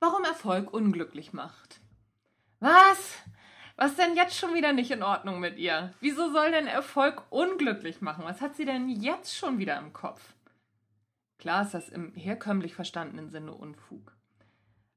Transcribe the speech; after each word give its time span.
Warum 0.00 0.24
Erfolg 0.24 0.72
unglücklich 0.72 1.32
macht. 1.32 1.80
Was? 2.60 3.14
Was 3.76 3.96
denn 3.96 4.16
jetzt 4.16 4.36
schon 4.36 4.54
wieder 4.54 4.72
nicht 4.72 4.90
in 4.90 5.02
Ordnung 5.02 5.40
mit 5.40 5.56
ihr? 5.56 5.92
Wieso 6.00 6.30
soll 6.30 6.50
denn 6.50 6.66
Erfolg 6.66 7.22
unglücklich 7.30 8.00
machen? 8.00 8.24
Was 8.24 8.40
hat 8.40 8.56
sie 8.56 8.64
denn 8.64 8.88
jetzt 8.88 9.36
schon 9.36 9.58
wieder 9.58 9.78
im 9.78 9.92
Kopf? 9.92 10.34
Klar 11.38 11.62
ist 11.62 11.74
das 11.74 11.88
im 11.88 12.14
herkömmlich 12.14 12.74
verstandenen 12.74 13.30
Sinne 13.30 13.52
Unfug. 13.52 14.16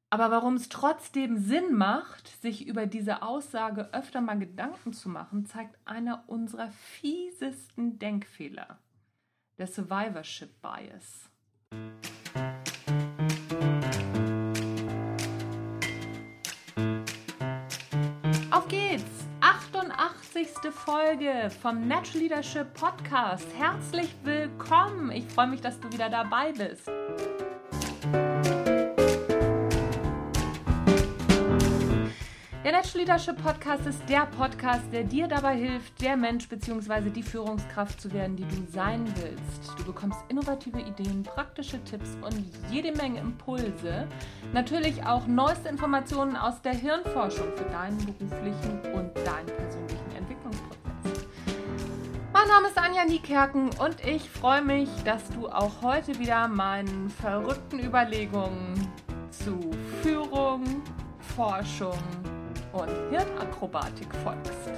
Aber 0.09 0.29
warum 0.29 0.55
es 0.55 0.69
trotzdem 0.69 1.37
Sinn 1.37 1.73
macht, 1.73 2.27
sich 2.41 2.67
über 2.67 2.85
diese 2.85 3.21
Aussage 3.21 3.93
öfter 3.93 4.19
mal 4.19 4.37
Gedanken 4.37 4.93
zu 4.93 5.07
machen, 5.07 5.45
zeigt 5.45 5.77
einer 5.85 6.25
unserer 6.27 6.69
fiesesten 6.71 7.97
Denkfehler, 7.97 8.79
der 9.57 9.67
Survivorship 9.67 10.61
Bias. 10.61 11.29
88. 20.41 20.71
Folge 20.73 21.51
vom 21.61 21.87
Natural 21.87 22.19
Leadership 22.19 22.73
Podcast. 22.73 23.45
Herzlich 23.59 24.09
willkommen! 24.23 25.11
Ich 25.11 25.25
freue 25.25 25.45
mich, 25.45 25.61
dass 25.61 25.79
du 25.79 25.91
wieder 25.91 26.09
dabei 26.09 26.51
bist. 26.51 26.87
Der 32.63 32.71
Natural 32.71 33.05
Leadership 33.05 33.43
Podcast 33.43 33.85
ist 33.85 34.01
der 34.09 34.25
Podcast, 34.25 34.81
der 34.91 35.03
dir 35.03 35.27
dabei 35.27 35.55
hilft, 35.55 36.01
der 36.01 36.17
Mensch 36.17 36.49
bzw. 36.49 37.11
die 37.11 37.23
Führungskraft 37.23 38.01
zu 38.01 38.11
werden, 38.11 38.35
die 38.35 38.45
du 38.45 38.65
sein 38.71 39.05
willst. 39.17 39.77
Du 39.77 39.85
bekommst 39.85 40.19
innovative 40.29 40.79
Ideen, 40.79 41.21
praktische 41.21 41.83
Tipps 41.83 42.17
und 42.21 42.45
jede 42.71 42.95
Menge 42.97 43.19
Impulse. 43.19 44.07
Natürlich 44.53 45.03
auch 45.05 45.27
neueste 45.27 45.69
Informationen 45.69 46.35
aus 46.35 46.61
der 46.63 46.73
Hirnforschung 46.73 47.51
für 47.55 47.65
deinen 47.65 47.97
beruflichen 47.97 48.79
und 48.93 49.15
deinen 49.17 49.45
persönlichen. 49.45 50.00
Mein 52.41 52.49
Name 52.49 52.69
ist 52.69 52.77
Anja 52.79 53.05
Niekerken 53.05 53.69
und 53.77 54.03
ich 54.03 54.27
freue 54.27 54.63
mich, 54.63 54.89
dass 55.05 55.29
du 55.29 55.47
auch 55.47 55.83
heute 55.83 56.17
wieder 56.17 56.47
meinen 56.47 57.07
verrückten 57.07 57.77
Überlegungen 57.77 58.91
zu 59.29 59.59
Führung, 60.01 60.81
Forschung, 61.35 61.99
und 62.73 62.89
Hirnakrobatik 63.11 64.07
folgst. 64.23 64.71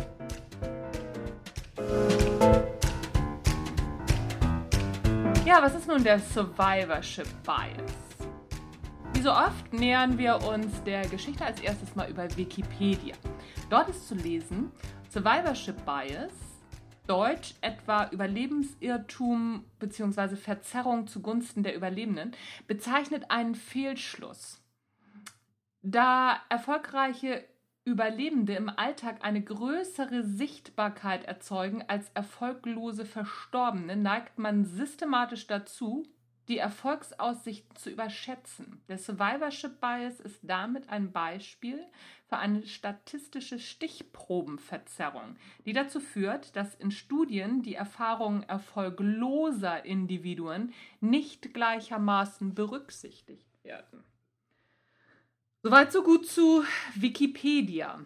Ja, 5.45 5.61
was 5.61 5.75
ist 5.75 5.87
nun 5.87 6.03
der 6.03 6.19
Survivorship 6.19 7.29
Bias? 7.45 7.93
Wie 9.13 9.21
so 9.21 9.31
oft 9.31 9.71
nähern 9.71 10.17
wir 10.17 10.37
uns 10.45 10.83
der 10.83 11.07
Geschichte 11.07 11.45
als 11.45 11.61
erstes 11.61 11.95
mal 11.95 12.09
über 12.09 12.27
Wikipedia. 12.35 13.15
Dort 13.69 13.87
ist 13.87 14.05
zu 14.05 14.15
lesen 14.15 14.69
Survivorship 15.09 15.77
Bias, 15.85 16.52
Deutsch 17.07 17.55
etwa 17.61 18.09
Überlebensirrtum 18.09 19.65
bzw. 19.79 20.35
Verzerrung 20.35 21.07
zugunsten 21.07 21.63
der 21.63 21.75
Überlebenden, 21.75 22.31
bezeichnet 22.67 23.29
einen 23.29 23.55
Fehlschluss. 23.55 24.61
Da 25.81 26.37
erfolgreiche 26.49 27.43
Überlebende 27.85 28.53
im 28.53 28.69
Alltag 28.69 29.25
eine 29.25 29.41
größere 29.41 30.23
Sichtbarkeit 30.23 31.25
erzeugen 31.25 31.83
als 31.85 32.09
erfolglose 32.13 33.05
Verstorbene, 33.05 33.97
neigt 33.97 34.39
man 34.39 34.63
systematisch 34.63 35.47
dazu, 35.47 36.03
die 36.47 36.57
Erfolgsaussichten 36.57 37.75
zu 37.75 37.89
überschätzen. 37.89 38.81
Der 38.87 38.97
Survivorship 38.97 39.79
Bias 39.79 40.19
ist 40.19 40.39
damit 40.43 40.89
ein 40.89 41.11
Beispiel 41.11 41.79
für 42.27 42.37
eine 42.37 42.65
statistische 42.65 43.59
Stichprobenverzerrung, 43.59 45.35
die 45.65 45.73
dazu 45.73 45.99
führt, 45.99 46.55
dass 46.55 46.75
in 46.75 46.91
Studien 46.91 47.61
die 47.61 47.75
Erfahrungen 47.75 48.43
erfolgloser 48.43 49.85
Individuen 49.85 50.73
nicht 50.99 51.53
gleichermaßen 51.53 52.53
berücksichtigt 52.53 53.47
werden. 53.63 54.03
Soweit 55.61 55.93
so 55.93 56.03
gut 56.03 56.27
zu 56.27 56.65
Wikipedia. 56.95 58.01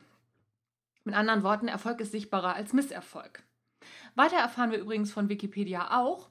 Mit 1.04 1.16
anderen 1.16 1.42
Worten, 1.42 1.68
Erfolg 1.68 2.00
ist 2.02 2.12
sichtbarer 2.12 2.54
als 2.54 2.74
Misserfolg. 2.74 3.42
Weiter 4.14 4.38
erfahren 4.38 4.72
wir 4.72 4.78
übrigens 4.78 5.12
von 5.12 5.30
Wikipedia 5.30 5.98
auch, 6.00 6.30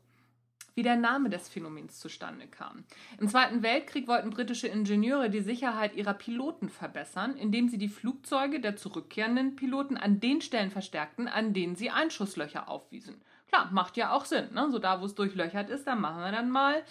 wie 0.77 0.83
der 0.83 0.97
Name 0.97 1.31
des 1.31 1.49
Phänomens 1.49 1.99
zustande 1.99 2.47
kam. 2.47 2.85
Im 3.19 3.29
Zweiten 3.29 3.63
Weltkrieg 3.63 4.07
wollten 4.07 4.29
britische 4.29 4.69
Ingenieure 4.69 5.31
die 5.31 5.41
Sicherheit 5.41 5.97
ihrer 5.97 6.13
Piloten 6.13 6.69
verbessern, 6.69 7.37
indem 7.39 7.69
sie 7.69 7.79
die 7.79 7.89
Flugzeuge 7.89 8.61
der 8.61 8.77
zurückkehrenden 8.77 9.57
Piloten 9.57 9.97
an 9.97 10.21
den 10.21 10.43
Stellen 10.43 10.71
verstärkten, 10.71 11.29
an 11.29 11.55
denen 11.55 11.77
sie 11.77 11.91
Einschusslöcher 11.91 12.69
aufwiesen. 12.69 13.23
Klar, 13.49 13.71
macht 13.73 13.97
ja 13.97 14.13
auch 14.13 14.27
Sinn. 14.27 14.53
Ne? 14.53 14.71
So 14.71 14.79
da, 14.79 15.01
wo 15.01 15.07
es 15.07 15.15
durchlöchert 15.15 15.71
ist, 15.71 15.87
da 15.87 15.95
machen 15.95 16.21
wir 16.21 16.31
dann 16.31 16.51
mal 16.51 16.83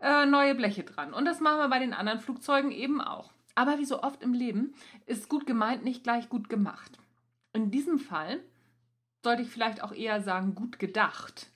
äh, 0.00 0.24
neue 0.24 0.54
Bleche 0.54 0.84
dran. 0.84 1.12
Und 1.12 1.24
das 1.24 1.40
machen 1.40 1.58
wir 1.58 1.68
bei 1.68 1.80
den 1.80 1.94
anderen 1.94 2.20
Flugzeugen 2.20 2.70
eben 2.70 3.00
auch. 3.00 3.32
Aber 3.56 3.80
wie 3.80 3.84
so 3.84 4.04
oft 4.04 4.22
im 4.22 4.32
Leben 4.32 4.74
ist 5.06 5.28
gut 5.28 5.44
gemeint 5.44 5.82
nicht 5.82 6.04
gleich 6.04 6.28
gut 6.28 6.48
gemacht. 6.48 7.00
In 7.52 7.72
diesem 7.72 7.98
Fall 7.98 8.38
sollte 9.24 9.42
ich 9.42 9.48
vielleicht 9.48 9.82
auch 9.82 9.92
eher 9.92 10.22
sagen 10.22 10.54
gut 10.54 10.78
gedacht. 10.78 11.48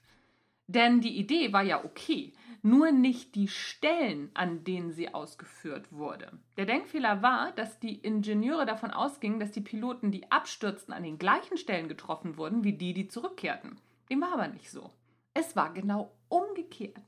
Denn 0.74 1.02
die 1.02 1.18
Idee 1.18 1.52
war 1.52 1.62
ja 1.62 1.84
okay, 1.84 2.32
nur 2.62 2.92
nicht 2.92 3.34
die 3.34 3.48
Stellen, 3.48 4.30
an 4.32 4.64
denen 4.64 4.92
sie 4.92 5.12
ausgeführt 5.12 5.92
wurde. 5.92 6.32
Der 6.56 6.64
Denkfehler 6.64 7.20
war, 7.20 7.52
dass 7.52 7.78
die 7.78 7.96
Ingenieure 7.96 8.64
davon 8.64 8.90
ausgingen, 8.90 9.38
dass 9.38 9.50
die 9.50 9.60
Piloten, 9.60 10.10
die 10.10 10.30
abstürzten, 10.30 10.94
an 10.94 11.02
den 11.02 11.18
gleichen 11.18 11.58
Stellen 11.58 11.88
getroffen 11.88 12.38
wurden 12.38 12.64
wie 12.64 12.72
die, 12.72 12.94
die 12.94 13.08
zurückkehrten. 13.08 13.76
Dem 14.08 14.22
war 14.22 14.32
aber 14.32 14.48
nicht 14.48 14.70
so. 14.70 14.90
Es 15.34 15.56
war 15.56 15.74
genau 15.74 16.12
umgekehrt. 16.28 17.02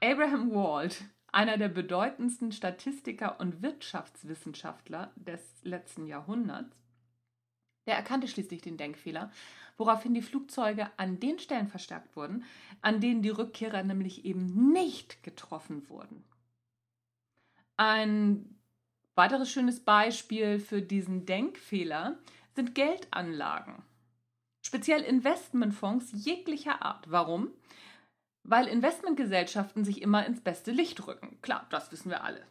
Abraham 0.00 0.54
Wald 0.54 1.04
einer 1.30 1.58
der 1.58 1.68
bedeutendsten 1.68 2.52
Statistiker 2.52 3.40
und 3.40 3.60
Wirtschaftswissenschaftler 3.60 5.10
des 5.16 5.42
letzten 5.64 6.06
Jahrhunderts, 6.06 6.76
der 7.86 7.96
erkannte 7.96 8.28
schließlich 8.28 8.62
den 8.62 8.76
Denkfehler, 8.76 9.30
woraufhin 9.76 10.14
die 10.14 10.22
Flugzeuge 10.22 10.90
an 10.96 11.20
den 11.20 11.38
Stellen 11.38 11.68
verstärkt 11.68 12.16
wurden, 12.16 12.44
an 12.80 13.00
denen 13.00 13.22
die 13.22 13.30
Rückkehrer 13.30 13.82
nämlich 13.82 14.24
eben 14.24 14.72
nicht 14.72 15.22
getroffen 15.22 15.88
wurden. 15.88 16.24
Ein 17.76 18.58
weiteres 19.14 19.50
schönes 19.50 19.80
Beispiel 19.80 20.60
für 20.60 20.80
diesen 20.80 21.26
Denkfehler 21.26 22.18
sind 22.54 22.74
Geldanlagen, 22.74 23.82
speziell 24.64 25.02
Investmentfonds 25.02 26.12
jeglicher 26.24 26.82
Art. 26.82 27.10
Warum? 27.10 27.50
weil 28.44 28.68
Investmentgesellschaften 28.68 29.84
sich 29.84 30.02
immer 30.02 30.24
ins 30.26 30.40
beste 30.40 30.70
Licht 30.70 31.06
rücken. 31.06 31.38
Klar, 31.42 31.66
das 31.70 31.90
wissen 31.90 32.10
wir 32.10 32.22
alle. 32.22 32.46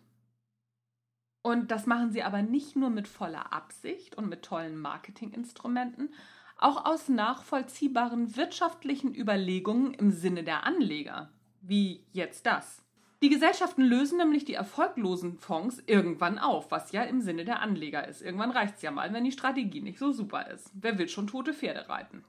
Und 1.44 1.72
das 1.72 1.86
machen 1.86 2.12
sie 2.12 2.24
aber 2.24 2.42
nicht 2.42 2.76
nur 2.76 2.90
mit 2.90 3.08
voller 3.08 3.52
Absicht 3.54 4.16
und 4.16 4.30
mit 4.30 4.44
tollen 4.44 4.78
Marketinginstrumenten, 4.78 6.14
auch 6.58 6.86
aus 6.86 7.10
nachvollziehbaren 7.10 8.38
wirtschaftlichen 8.38 9.14
Überlegungen 9.14 9.94
im 9.94 10.12
Sinne 10.12 10.44
der 10.44 10.66
Anleger. 10.66 11.30
Wie 11.62 12.06
jetzt 12.14 12.46
das. 12.46 12.82
Die 13.22 13.30
Gesellschaften 13.30 13.84
lösen 13.84 14.18
nämlich 14.18 14.46
die 14.46 14.54
erfolglosen 14.54 15.38
Fonds 15.38 15.84
irgendwann 15.86 16.40
auf, 16.40 16.72
was 16.72 16.94
ja 16.94 17.04
im 17.04 17.22
Sinne 17.22 17.46
der 17.46 17.60
Anleger 17.60 18.08
ist. 18.08 18.22
Irgendwann 18.22 18.52
reicht 18.52 18.76
es 18.76 18.82
ja 18.82 18.92
mal, 18.92 19.14
wenn 19.14 19.24
die 19.26 19.32
Strategie 19.32 19.82
nicht 19.82 20.00
so 20.00 20.12
super 20.12 20.50
ist. 20.50 20.72
Wer 20.74 20.98
will 20.98 21.10
schon 21.10 21.28
tote 21.28 21.54
Pferde 21.54 21.90
reiten? 21.90 22.24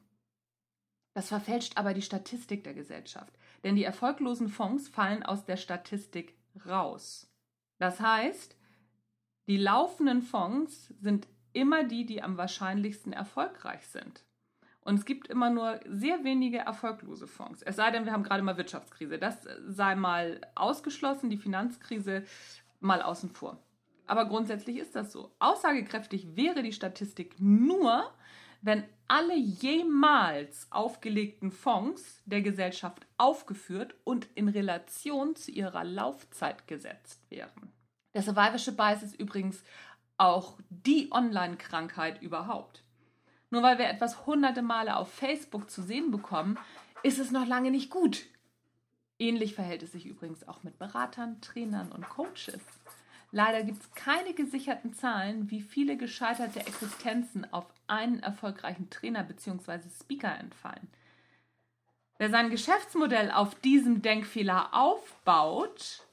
Das 1.14 1.28
verfälscht 1.28 1.78
aber 1.78 1.94
die 1.94 2.02
Statistik 2.02 2.64
der 2.64 2.74
Gesellschaft, 2.74 3.32
denn 3.62 3.76
die 3.76 3.84
erfolglosen 3.84 4.48
Fonds 4.48 4.88
fallen 4.88 5.22
aus 5.22 5.44
der 5.44 5.56
Statistik 5.56 6.36
raus. 6.66 7.30
Das 7.78 8.00
heißt, 8.00 8.56
die 9.46 9.56
laufenden 9.56 10.22
Fonds 10.22 10.92
sind 11.00 11.28
immer 11.52 11.84
die, 11.84 12.06
die 12.06 12.22
am 12.22 12.36
wahrscheinlichsten 12.36 13.12
erfolgreich 13.12 13.86
sind. 13.86 14.24
Und 14.80 14.96
es 14.96 15.06
gibt 15.06 15.28
immer 15.28 15.48
nur 15.48 15.80
sehr 15.86 16.24
wenige 16.24 16.58
erfolglose 16.58 17.26
Fonds. 17.26 17.62
Es 17.62 17.76
sei 17.76 17.90
denn, 17.90 18.04
wir 18.04 18.12
haben 18.12 18.22
gerade 18.22 18.42
mal 18.42 18.58
Wirtschaftskrise. 18.58 19.18
Das 19.18 19.46
sei 19.66 19.94
mal 19.94 20.42
ausgeschlossen, 20.54 21.30
die 21.30 21.38
Finanzkrise 21.38 22.24
mal 22.80 23.00
außen 23.00 23.30
vor. 23.30 23.58
Aber 24.06 24.26
grundsätzlich 24.26 24.76
ist 24.76 24.94
das 24.94 25.10
so. 25.10 25.30
Aussagekräftig 25.38 26.36
wäre 26.36 26.62
die 26.62 26.74
Statistik 26.74 27.36
nur, 27.38 28.10
wenn 28.60 28.84
alle 29.08 29.36
jemals 29.36 30.66
aufgelegten 30.70 31.50
Fonds 31.50 32.22
der 32.26 32.42
Gesellschaft 32.42 33.06
aufgeführt 33.16 33.94
und 34.04 34.28
in 34.34 34.48
Relation 34.48 35.36
zu 35.36 35.50
ihrer 35.50 35.84
Laufzeit 35.84 36.66
gesetzt 36.66 37.20
wären. 37.30 37.73
Der 38.14 38.22
Survivorship 38.22 38.76
Bias 38.76 39.02
ist 39.02 39.18
übrigens 39.18 39.62
auch 40.16 40.56
die 40.70 41.10
Online-Krankheit 41.10 42.22
überhaupt. 42.22 42.82
Nur 43.50 43.62
weil 43.62 43.78
wir 43.78 43.88
etwas 43.88 44.26
hunderte 44.26 44.62
Male 44.62 44.96
auf 44.96 45.12
Facebook 45.12 45.70
zu 45.70 45.82
sehen 45.82 46.10
bekommen, 46.10 46.58
ist 47.02 47.18
es 47.18 47.30
noch 47.30 47.46
lange 47.46 47.70
nicht 47.70 47.90
gut. 47.90 48.24
Ähnlich 49.18 49.54
verhält 49.54 49.82
es 49.82 49.92
sich 49.92 50.06
übrigens 50.06 50.46
auch 50.48 50.62
mit 50.62 50.78
Beratern, 50.78 51.40
Trainern 51.40 51.92
und 51.92 52.08
Coaches. 52.08 52.60
Leider 53.30 53.64
gibt 53.64 53.82
es 53.82 53.94
keine 53.94 54.32
gesicherten 54.32 54.94
Zahlen, 54.94 55.50
wie 55.50 55.60
viele 55.60 55.96
gescheiterte 55.96 56.60
Existenzen 56.60 57.52
auf 57.52 57.66
einen 57.86 58.22
erfolgreichen 58.22 58.90
Trainer 58.90 59.24
bzw. 59.24 59.80
Speaker 60.00 60.38
entfallen. 60.38 60.88
Wer 62.18 62.30
sein 62.30 62.50
Geschäftsmodell 62.50 63.32
auf 63.32 63.56
diesem 63.56 64.02
Denkfehler 64.02 64.72
aufbaut, 64.72 66.04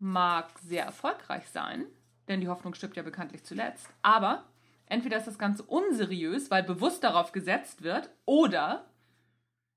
mag 0.00 0.58
sehr 0.58 0.84
erfolgreich 0.84 1.48
sein, 1.48 1.86
denn 2.26 2.40
die 2.40 2.48
Hoffnung 2.48 2.74
stirbt 2.74 2.96
ja 2.96 3.02
bekanntlich 3.02 3.44
zuletzt. 3.44 3.88
Aber 4.02 4.44
entweder 4.86 5.18
ist 5.18 5.26
das 5.26 5.38
Ganze 5.38 5.62
unseriös, 5.62 6.50
weil 6.50 6.64
bewusst 6.64 7.04
darauf 7.04 7.32
gesetzt 7.32 7.82
wird, 7.82 8.10
oder, 8.24 8.90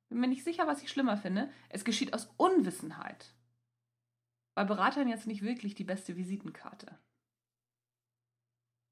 bin 0.10 0.20
mir 0.20 0.28
nicht 0.28 0.44
sicher, 0.44 0.66
was 0.66 0.82
ich 0.82 0.90
schlimmer 0.90 1.18
finde, 1.18 1.50
es 1.70 1.86
geschieht 1.86 2.14
aus 2.14 2.34
Unwissenheit 2.38 3.34
bei 4.56 4.64
Beratern 4.64 5.08
jetzt 5.08 5.28
nicht 5.28 5.42
wirklich 5.42 5.76
die 5.76 5.84
beste 5.84 6.16
Visitenkarte. 6.16 6.98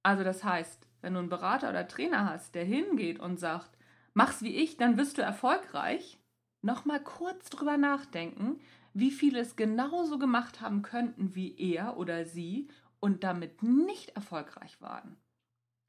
Also 0.04 0.24
das 0.24 0.44
heißt, 0.44 0.88
wenn 1.01 1.13
du 1.13 1.19
einen 1.19 1.30
Berater 1.30 1.69
oder 1.69 1.88
Trainer 1.88 2.30
hast, 2.30 2.56
der 2.56 2.66
hingeht 2.66 3.19
und 3.19 3.39
sagt, 3.39 3.77
mach's 4.13 4.42
wie 4.42 4.56
ich, 4.56 4.77
dann 4.77 4.98
wirst 4.98 5.18
du 5.18 5.22
erfolgreich, 5.22 6.19
nochmal 6.63 7.04
kurz 7.04 7.50
drüber 7.50 7.77
nachdenken, 7.77 8.60
wie 8.93 9.11
viele 9.11 9.39
es 9.39 9.55
genauso 9.55 10.19
gemacht 10.19 10.61
haben 10.61 10.81
könnten 10.81 11.35
wie 11.35 11.55
er 11.57 11.97
oder 11.97 12.25
sie 12.25 12.69
und 12.99 13.23
damit 13.23 13.63
nicht 13.63 14.09
erfolgreich 14.09 14.81
waren. 14.81 15.17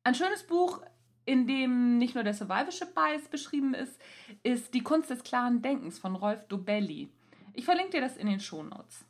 Ein 0.04 0.14
schönes 0.14 0.46
Buch, 0.46 0.82
in 1.24 1.46
dem 1.46 1.98
nicht 1.98 2.14
nur 2.14 2.24
der 2.24 2.34
Survivorship 2.34 2.94
Bias 2.94 3.28
beschrieben 3.28 3.74
ist, 3.74 4.00
ist 4.42 4.74
Die 4.74 4.82
Kunst 4.82 5.10
des 5.10 5.22
klaren 5.22 5.62
Denkens 5.62 5.98
von 5.98 6.16
Rolf 6.16 6.46
Dobelli. 6.48 7.08
Ich 7.54 7.64
verlinke 7.64 7.92
dir 7.92 8.00
das 8.00 8.16
in 8.16 8.26
den 8.26 8.40
Shownotes. 8.40 9.04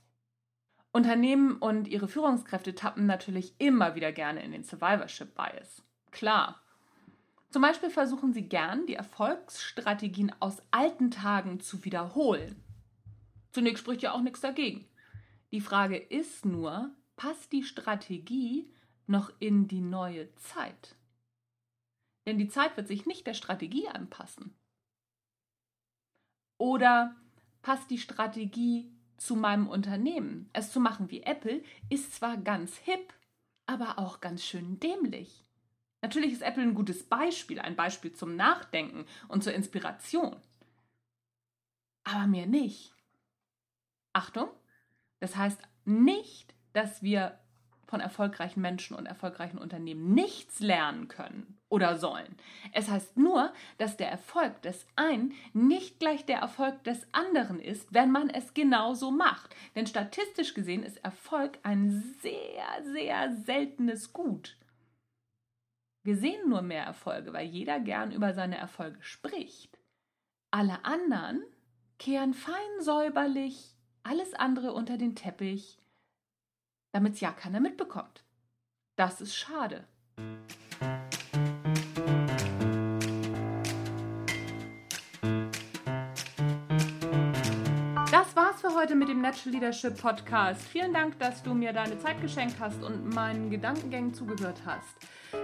Unternehmen 0.92 1.56
und 1.56 1.88
ihre 1.88 2.08
Führungskräfte 2.08 2.74
tappen 2.74 3.06
natürlich 3.06 3.54
immer 3.58 3.94
wieder 3.94 4.12
gerne 4.12 4.42
in 4.42 4.52
den 4.52 4.64
Survivorship 4.64 5.34
Bias. 5.34 5.82
Klar. 6.10 6.60
Zum 7.48 7.62
Beispiel 7.62 7.90
versuchen 7.90 8.32
sie 8.32 8.48
gern, 8.48 8.86
die 8.86 8.94
Erfolgsstrategien 8.94 10.32
aus 10.40 10.62
alten 10.70 11.10
Tagen 11.10 11.60
zu 11.60 11.84
wiederholen. 11.84 12.62
Zunächst 13.52 13.82
spricht 13.82 14.02
ja 14.02 14.12
auch 14.12 14.22
nichts 14.22 14.40
dagegen. 14.40 14.88
Die 15.52 15.60
Frage 15.60 15.96
ist 15.96 16.46
nur, 16.46 16.94
passt 17.16 17.52
die 17.52 17.62
Strategie 17.62 18.72
noch 19.06 19.31
in 19.38 19.69
die 19.69 19.82
neue 19.82 20.34
Zeit? 20.37 20.96
Denn 22.26 22.38
die 22.38 22.49
Zeit 22.49 22.76
wird 22.76 22.88
sich 22.88 23.04
nicht 23.04 23.26
der 23.26 23.34
Strategie 23.34 23.88
anpassen. 23.88 24.56
Oder 26.58 27.16
passt 27.60 27.90
die 27.90 27.99
Strategie 27.99 28.90
zu 29.16 29.37
meinem 29.37 29.69
Unternehmen. 29.69 30.49
Es 30.52 30.72
zu 30.72 30.81
machen 30.81 31.10
wie 31.10 31.22
Apple 31.22 31.62
ist 31.90 32.14
zwar 32.14 32.37
ganz 32.37 32.76
hip, 32.78 33.12
aber 33.66 33.99
auch 33.99 34.20
ganz 34.20 34.44
schön 34.44 34.81
dämlich. 34.81 35.44
Natürlich 36.02 36.32
ist 36.32 36.43
Apple 36.43 36.62
ein 36.62 36.75
gutes 36.75 37.04
Beispiel, 37.04 37.60
ein 37.60 37.76
Beispiel 37.76 38.12
zum 38.12 38.34
Nachdenken 38.34 39.06
und 39.28 39.44
zur 39.44 39.54
Inspiration. 39.54 40.37
Aber 42.04 42.26
mir 42.26 42.46
nicht. 42.46 42.93
Achtung, 44.12 44.49
das 45.20 45.37
heißt 45.37 45.61
nicht, 45.85 46.55
dass 46.73 47.03
wir 47.03 47.38
von 47.93 48.00
erfolgreichen 48.00 48.62
Menschen 48.62 48.97
und 48.97 49.05
erfolgreichen 49.05 49.59
Unternehmen 49.59 50.14
nichts 50.14 50.61
lernen 50.61 51.09
können 51.09 51.59
oder 51.69 51.99
sollen. 51.99 52.38
Es 52.73 52.88
heißt 52.88 53.19
nur, 53.19 53.53
dass 53.76 53.99
der 53.99 54.11
Erfolg 54.11 54.62
des 54.62 54.87
einen 54.97 55.35
nicht 55.53 56.00
gleich 56.00 56.25
der 56.25 56.38
Erfolg 56.38 56.82
des 56.85 57.06
anderen 57.12 57.61
ist, 57.61 57.93
wenn 57.93 58.11
man 58.11 58.31
es 58.31 58.55
genauso 58.55 59.11
macht. 59.11 59.55
Denn 59.75 59.87
statistisch 59.87 60.55
gesehen 60.55 60.85
ist 60.85 61.05
Erfolg 61.05 61.59
ein 61.64 61.91
sehr, 62.23 62.82
sehr 62.94 63.37
seltenes 63.44 64.14
Gut. 64.14 64.56
Wir 66.03 66.17
sehen 66.17 66.49
nur 66.49 66.62
mehr 66.62 66.85
Erfolge, 66.85 67.35
weil 67.35 67.47
jeder 67.47 67.79
gern 67.79 68.11
über 68.11 68.32
seine 68.32 68.56
Erfolge 68.56 69.03
spricht. 69.03 69.79
Alle 70.50 70.82
anderen 70.87 71.43
kehren 71.99 72.32
fein 72.32 72.81
säuberlich 72.81 73.71
alles 74.02 74.34
andere 74.34 74.72
unter 74.72 74.99
den 74.99 75.14
Teppich 75.14 75.78
damit 76.93 77.14
es 77.14 77.20
ja 77.20 77.32
keiner 77.32 77.60
mitbekommt. 77.60 78.22
Das 78.96 79.20
ist 79.20 79.34
schade. 79.34 79.84
Heute 88.82 88.96
mit 88.96 89.08
dem 89.08 89.20
Natural 89.20 89.52
Leadership 89.52 89.96
Podcast. 89.96 90.61
Vielen 90.62 90.93
Dank, 90.93 91.17
dass 91.20 91.40
du 91.44 91.55
mir 91.55 91.73
deine 91.73 92.00
Zeit 92.00 92.20
geschenkt 92.20 92.56
hast 92.58 92.82
und 92.82 93.14
meinen 93.14 93.49
Gedankengängen 93.49 94.12
zugehört 94.12 94.61
hast. 94.67 94.96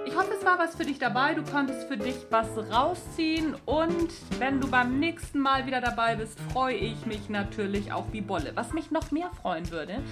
Ich 0.06 0.16
hoffe, 0.16 0.32
es 0.36 0.44
war 0.44 0.58
was 0.58 0.74
für 0.74 0.84
dich 0.84 0.98
dabei. 0.98 1.34
Du 1.34 1.44
konntest 1.44 1.86
für 1.86 1.96
dich 1.96 2.16
was 2.30 2.48
rausziehen. 2.68 3.54
Und 3.64 4.10
wenn 4.40 4.60
du 4.60 4.68
beim 4.68 4.98
nächsten 4.98 5.38
Mal 5.38 5.66
wieder 5.66 5.80
dabei 5.80 6.16
bist, 6.16 6.40
freue 6.52 6.74
ich 6.74 7.06
mich 7.06 7.28
natürlich 7.28 7.92
auch 7.92 8.06
wie 8.10 8.22
Bolle. 8.22 8.50
Was 8.56 8.72
mich 8.72 8.90
noch 8.90 9.12
mehr 9.12 9.30
freuen 9.40 9.70
würde, 9.70 10.02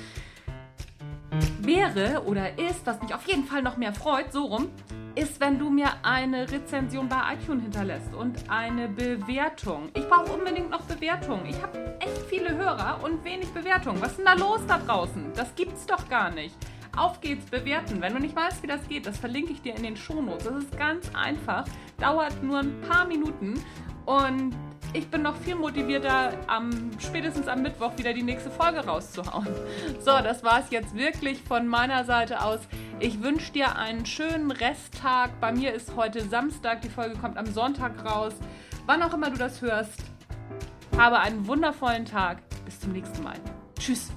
wäre 1.62 2.22
oder 2.26 2.56
ist, 2.60 2.86
was 2.86 3.02
mich 3.02 3.12
auf 3.12 3.26
jeden 3.26 3.44
Fall 3.44 3.62
noch 3.62 3.76
mehr 3.76 3.92
freut, 3.92 4.32
so 4.32 4.44
rum, 4.44 4.68
ist, 5.16 5.40
wenn 5.40 5.58
du 5.58 5.70
mir 5.70 5.88
eine 6.02 6.50
Rezension 6.50 7.08
bei 7.08 7.34
iTunes 7.34 7.62
hinterlässt 7.62 8.14
und 8.14 8.48
eine 8.48 8.86
Bewertung. 8.86 9.88
Ich 9.94 10.06
brauche 10.08 10.30
unbedingt 10.32 10.70
noch 10.70 10.82
Bewertungen. 10.82 11.46
Ich 11.46 11.60
habe 11.60 11.96
echt 12.00 12.15
viele 12.26 12.56
Hörer 12.56 13.00
und 13.02 13.24
wenig 13.24 13.48
Bewertungen. 13.52 14.00
Was 14.00 14.12
ist 14.12 14.18
denn 14.18 14.26
da 14.26 14.34
los 14.34 14.60
da 14.66 14.78
draußen? 14.78 15.32
Das 15.34 15.54
gibt's 15.54 15.86
doch 15.86 16.08
gar 16.08 16.30
nicht. 16.30 16.54
Auf 16.96 17.20
geht's, 17.20 17.46
bewerten. 17.46 18.00
Wenn 18.00 18.14
du 18.14 18.20
nicht 18.20 18.34
weißt, 18.34 18.62
wie 18.62 18.66
das 18.66 18.86
geht, 18.88 19.06
das 19.06 19.18
verlinke 19.18 19.52
ich 19.52 19.62
dir 19.62 19.74
in 19.76 19.82
den 19.82 19.96
Shownotes. 19.96 20.44
Das 20.44 20.56
ist 20.56 20.78
ganz 20.78 21.10
einfach, 21.14 21.64
dauert 21.98 22.42
nur 22.42 22.60
ein 22.60 22.80
paar 22.82 23.06
Minuten 23.06 23.54
und 24.06 24.54
ich 24.92 25.08
bin 25.08 25.22
noch 25.22 25.36
viel 25.36 25.56
motivierter, 25.56 26.32
am, 26.46 26.90
spätestens 26.98 27.48
am 27.48 27.60
Mittwoch 27.60 27.98
wieder 27.98 28.14
die 28.14 28.22
nächste 28.22 28.50
Folge 28.50 28.78
rauszuhauen. 28.78 29.48
So, 30.00 30.12
das 30.22 30.42
war 30.42 30.60
es 30.60 30.70
jetzt 30.70 30.94
wirklich 30.94 31.42
von 31.42 31.66
meiner 31.66 32.04
Seite 32.04 32.42
aus. 32.42 32.60
Ich 33.00 33.22
wünsche 33.22 33.52
dir 33.52 33.76
einen 33.76 34.06
schönen 34.06 34.50
Resttag. 34.50 35.38
Bei 35.40 35.52
mir 35.52 35.74
ist 35.74 35.96
heute 35.96 36.22
Samstag, 36.22 36.80
die 36.80 36.88
Folge 36.88 37.16
kommt 37.16 37.36
am 37.36 37.46
Sonntag 37.46 38.04
raus. 38.04 38.34
Wann 38.86 39.02
auch 39.02 39.12
immer 39.12 39.30
du 39.30 39.36
das 39.36 39.60
hörst, 39.60 40.02
habe 40.96 41.18
einen 41.18 41.46
wundervollen 41.46 42.04
Tag. 42.04 42.38
Bis 42.64 42.80
zum 42.80 42.92
nächsten 42.92 43.22
Mal. 43.22 43.36
Tschüss. 43.78 44.10